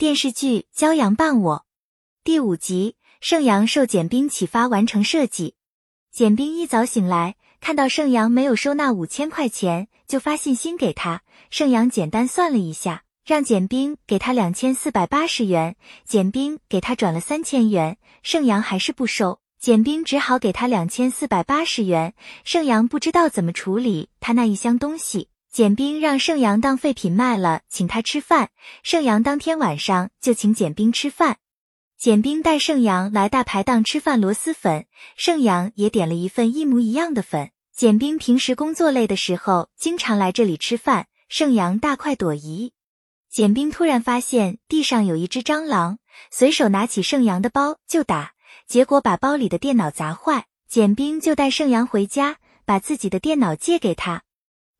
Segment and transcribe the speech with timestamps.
[0.00, 1.56] 电视剧《骄阳伴我》
[2.24, 5.56] 第五集，盛阳受简冰启发完成设计。
[6.10, 11.20] 简冰一早醒来，看到盛阳没有收那五千块钱，就发信息给他。
[11.50, 15.76] 盛阳简单算了一下，让简冰给他两千四百八十元。
[16.06, 22.14] 简冰给他转了三千元，盛阳还是不收，简冰只好给他两千四百八十元。
[22.42, 25.28] 盛阳不知道怎么处理他那一箱东西。
[25.52, 28.50] 简冰让盛阳当废品卖了，请他吃饭。
[28.84, 31.38] 盛阳当天晚上就请简冰吃饭。
[31.98, 34.86] 简冰带盛阳来大排档吃饭，螺蛳粉。
[35.16, 37.50] 盛阳也点了一份一模一样的粉。
[37.74, 41.08] 简冰平时工作累的时候，经常来这里吃饭。
[41.28, 42.72] 盛阳大快朵颐。
[43.28, 45.98] 简冰突然发现地上有一只蟑螂，
[46.30, 48.34] 随手拿起盛阳的包就打，
[48.68, 50.46] 结果把包里的电脑砸坏。
[50.68, 54.22] 简冰就带盛阳回家，把自己的电脑借给他。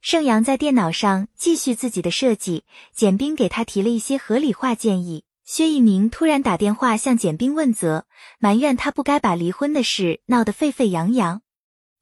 [0.03, 2.65] 盛阳在电脑上继续自己的设计，
[2.95, 5.25] 简冰给他提了一些合理化建议。
[5.45, 8.07] 薛一鸣突然打电话向简冰问责，
[8.39, 11.43] 埋怨他不该把离婚的事闹得沸沸扬扬。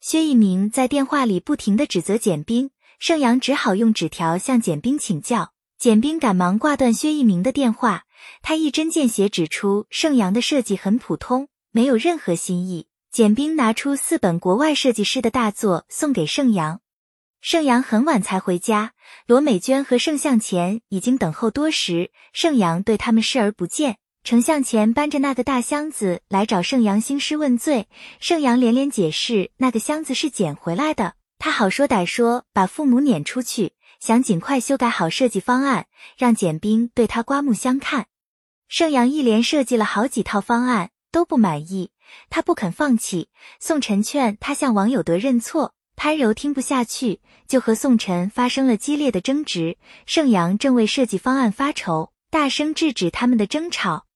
[0.00, 5.52] 薛一鸣在电话里不停的指责简冰，盛阳只好用纸条向简冰请教。
[5.77, 8.05] 简冰赶忙挂断薛一鸣的电话，
[8.42, 12.86] 他一针见血指出盛阳的设计很普通，没有任何新意。
[13.10, 16.80] 简冰拿出四本国外设计师的大作送给盛阳。
[17.41, 18.92] 盛阳很晚才回家，
[19.27, 22.11] 罗美娟和盛向前已经等候多时。
[22.33, 23.98] 盛阳对他们视而不见。
[24.25, 27.89] 程向前搬着那个大箱子来找盛阳兴师问罪，
[28.20, 31.14] 盛阳连连解释那个箱子是捡回来的。
[31.39, 35.86] 他好说歹说把父母撵出去，想尽快修改好设计方案，
[36.17, 38.06] 让简冰对他刮目相看。
[38.67, 41.92] 盛阳一连设计了好几套方案都不满意，
[42.28, 43.30] 他不肯放弃。
[43.61, 45.75] 宋晨劝他向王有德认错。
[45.98, 49.77] 潘柔听不下去，就和宋晨发生了激烈的争执。
[50.06, 54.06] 盛阳正为设计方案发愁，大声制止他们的争吵。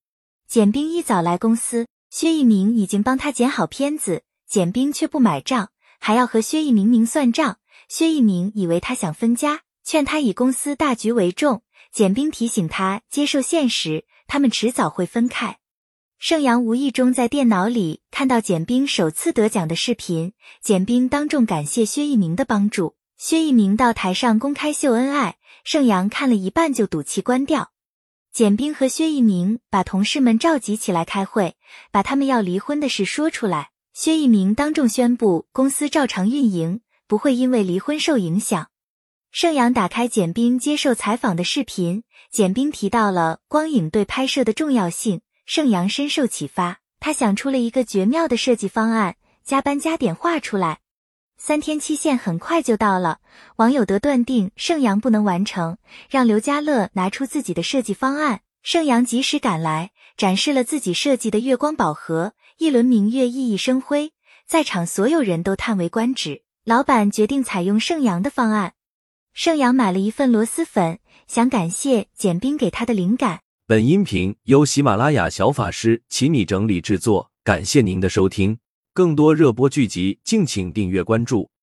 [0.47, 7.59] 简冰一早来公司，薛一鸣已经帮他剪好片子，简冰却不买账，还要和薛一鸣明算账。
[7.89, 11.65] 薛一鸣以为他想分家，劝他以公司大局为重。
[11.91, 15.59] 简冰提醒他接受现实，他们迟早会分开。
[16.25, 22.95] 盛阳无意中在电脑里看到简冰首次得奖的视频，简冰当众感谢薛一鸣的帮助。
[23.17, 27.73] 薛一鸣到台上公开秀恩爱，盛阳看了一半就赌气关掉。
[28.33, 31.57] 简冰和薛一鸣把同事们召集起来开会，
[31.91, 33.71] 把他们要离婚的事说出来。
[33.93, 38.69] 薛一鸣当众宣布公司照常运营，不会因为离婚受影响。
[39.33, 45.23] 盛阳打开简冰接受采访的视频，简冰提到了光影对拍摄的重要性。
[45.45, 50.81] 盛阳深受启发，他想出了一个绝妙的设计方案，加班加点画出来。
[51.37, 53.19] 三天期限很快就到了，
[53.57, 58.43] 王有德断定盛阳不能完成，让刘家乐拿出自己的设计方案。
[58.63, 64.13] 盛阳及时赶来，展示了自己设计的月光宝盒，一轮明月熠熠生辉，
[64.47, 66.45] 在场所有人都叹为观止。
[66.65, 68.75] 老板决定采用盛阳的方案。
[69.35, 73.41] 盛阳买了一份螺蛳粉，想感谢简冰给他的灵感。
[73.73, 78.59] 本音频由喜马拉雅小法师请你整理制作，感谢您的收听。
[78.93, 81.51] 更多热播剧集，敬请订阅关注。